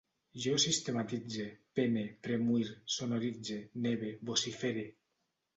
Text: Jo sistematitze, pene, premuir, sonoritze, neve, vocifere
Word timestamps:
Jo 0.45 0.53
sistematitze, 0.61 1.45
pene, 1.79 2.03
premuir, 2.29 2.73
sonoritze, 2.97 3.61
neve, 3.87 4.11
vocifere 4.31 4.91